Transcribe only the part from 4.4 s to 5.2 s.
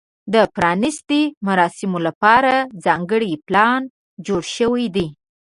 شوی دی.